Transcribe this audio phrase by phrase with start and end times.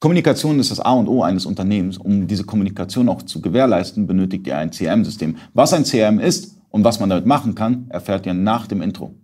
[0.00, 1.98] Kommunikation ist das A und O eines Unternehmens.
[1.98, 5.36] Um diese Kommunikation auch zu gewährleisten, benötigt ihr ein CRM-System.
[5.52, 9.14] Was ein CRM ist und was man damit machen kann, erfährt ihr nach dem Intro.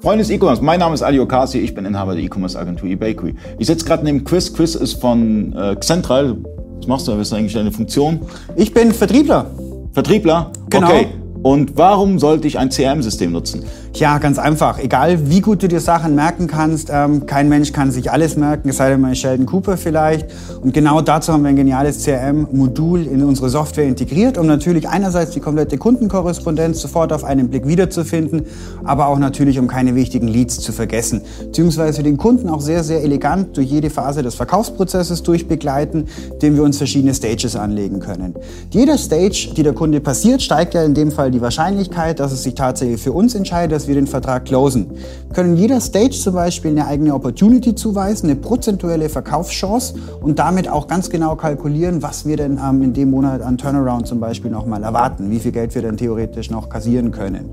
[0.00, 3.34] Freunde des E-Commerce, mein Name ist Ali Okasi, ich bin Inhaber der E-Commerce-Agentur eBakery.
[3.58, 4.54] Ich sitze gerade neben Chris.
[4.54, 6.36] Chris ist von äh, Xentral.
[6.76, 7.12] Was machst du?
[7.12, 8.20] Was ist eigentlich deine Funktion?
[8.54, 9.50] Ich bin Vertriebler.
[9.92, 10.52] Vertriebler?
[10.70, 10.86] Genau.
[10.86, 11.08] Okay.
[11.44, 13.64] Und warum sollte ich ein CRM-System nutzen?
[13.96, 14.78] Ja, ganz einfach.
[14.78, 18.70] Egal wie gut du dir Sachen merken kannst, ähm, kein Mensch kann sich alles merken,
[18.70, 20.26] es sei denn mal Sheldon Cooper vielleicht.
[20.62, 25.32] Und genau dazu haben wir ein geniales CRM-Modul in unsere Software integriert, um natürlich einerseits
[25.32, 28.46] die komplette Kundenkorrespondenz sofort auf einen Blick wiederzufinden,
[28.82, 31.20] aber auch natürlich, um keine wichtigen Leads zu vergessen.
[31.40, 36.62] Beziehungsweise den Kunden auch sehr, sehr elegant durch jede Phase des Verkaufsprozesses durchbegleiten, indem wir
[36.62, 38.34] uns verschiedene Stages anlegen können.
[38.70, 42.44] Jeder Stage, die der Kunde passiert, steigt ja in dem Fall die Wahrscheinlichkeit, dass es
[42.44, 44.92] sich tatsächlich für uns entscheidet, dass wir den Vertrag closen.
[45.32, 50.86] Können jeder Stage zum Beispiel eine eigene Opportunity zuweisen, eine prozentuelle Verkaufschance und damit auch
[50.86, 54.82] ganz genau kalkulieren, was wir denn ähm, in dem Monat an Turnaround zum Beispiel nochmal
[54.82, 57.50] erwarten, wie viel Geld wir dann theoretisch noch kassieren können.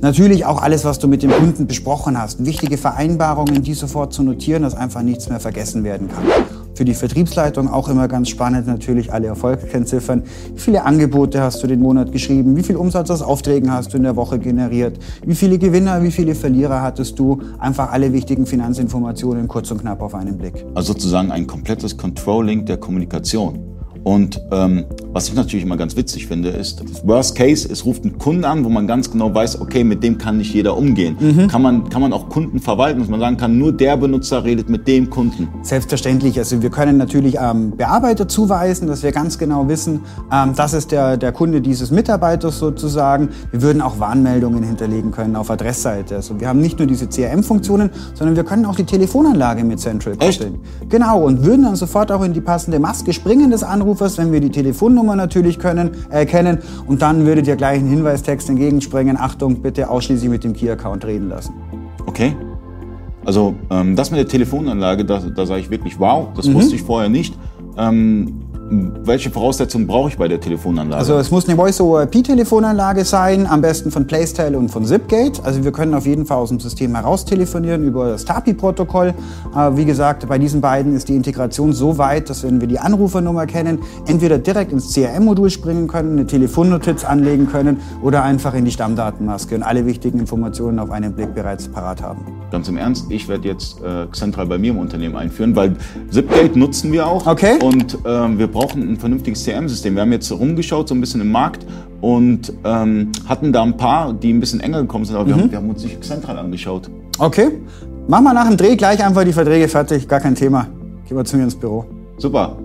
[0.00, 4.24] Natürlich auch alles, was du mit dem Kunden besprochen hast, wichtige Vereinbarungen, die sofort zu
[4.24, 6.24] notieren, dass einfach nichts mehr vergessen werden kann.
[6.74, 10.22] Für die Vertriebsleitung auch immer ganz spannend natürlich alle Erfolgskennziffern.
[10.54, 12.56] Wie viele Angebote hast du den Monat geschrieben?
[12.56, 14.98] Wie viel Umsatz aus Aufträgen hast du in der Woche generiert?
[15.24, 17.40] Wie viele Gewinner, wie viele Verlierer hattest du?
[17.58, 20.64] Einfach alle wichtigen Finanzinformationen kurz und knapp auf einen Blick.
[20.74, 23.58] Also sozusagen ein komplettes Controlling der Kommunikation.
[24.04, 28.18] Und ähm, was ich natürlich immer ganz witzig finde, ist, Worst Case, es ruft einen
[28.18, 31.16] Kunden an, wo man ganz genau weiß, okay, mit dem kann nicht jeder umgehen.
[31.18, 31.48] Mhm.
[31.48, 34.68] Kann, man, kann man auch Kunden verwalten, dass man sagen kann, nur der Benutzer redet
[34.68, 35.48] mit dem Kunden?
[35.62, 36.38] Selbstverständlich.
[36.38, 40.00] Also wir können natürlich ähm, Bearbeiter zuweisen, dass wir ganz genau wissen,
[40.32, 43.30] ähm, das ist der, der Kunde dieses Mitarbeiters sozusagen.
[43.50, 46.16] Wir würden auch Warnmeldungen hinterlegen können auf Adressseite.
[46.16, 50.16] Also wir haben nicht nur diese CRM-Funktionen, sondern wir können auch die Telefonanlage mit Central
[50.16, 50.60] koppeln.
[50.88, 54.40] Genau, und würden dann sofort auch in die passende Maske springen des Anrufers, wenn wir
[54.40, 59.88] die Telefonnummer natürlich können, erkennen und dann würdet ihr gleich einen Hinweistext entgegenspringen, Achtung, bitte
[59.88, 61.54] ausschließlich mit dem Key-Account reden lassen.
[62.06, 62.34] Okay.
[63.24, 66.54] Also ähm, das mit der Telefonanlage, da, da sage ich wirklich wow, das mhm.
[66.54, 67.34] wusste ich vorher nicht.
[67.76, 71.00] Ähm, welche Voraussetzungen brauche ich bei der Telefonanlage?
[71.00, 75.40] Also es muss eine Voice-over-IP-Telefonanlage sein, am besten von Playstyle und von Zipgate.
[75.42, 79.12] Also wir können auf jeden Fall aus dem System heraus telefonieren über das TAPI-Protokoll.
[79.52, 82.78] Aber wie gesagt, bei diesen beiden ist die Integration so weit, dass wenn wir die
[82.78, 88.64] Anrufernummer kennen, entweder direkt ins CRM-Modul springen können, eine Telefonnotiz anlegen können oder einfach in
[88.64, 92.24] die Stammdatenmaske und alle wichtigen Informationen auf einen Blick bereits parat haben.
[92.52, 95.76] Ganz im Ernst, ich werde jetzt äh, Xentral bei mir im Unternehmen einführen, weil
[96.10, 97.26] Zipgate nutzen wir auch.
[97.26, 97.58] Okay.
[97.60, 99.94] Und ähm, wir brauchen ein vernünftiges CRM-System.
[99.94, 101.66] Wir haben jetzt rumgeschaut, so ein bisschen im Markt
[102.00, 105.28] und ähm, hatten da ein paar, die ein bisschen enger gekommen sind, aber mhm.
[105.28, 106.90] wir, haben, wir haben uns nicht Xentral angeschaut.
[107.18, 107.50] Okay.
[108.08, 110.66] Machen wir nach dem Dreh gleich einfach die Verträge fertig, gar kein Thema.
[111.06, 111.84] Gehen wir zu mir ins Büro.
[112.18, 112.56] Super.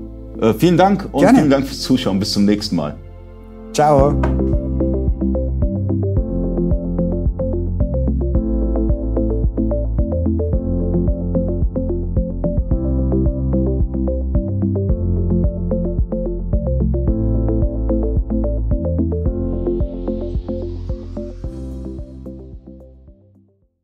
[0.41, 1.39] Äh, vielen Dank und Gerne.
[1.39, 2.19] vielen Dank fürs Zuschauen.
[2.19, 2.95] Bis zum nächsten Mal.
[3.73, 4.15] Ciao.